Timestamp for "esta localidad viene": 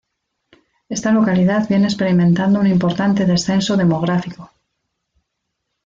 0.89-1.85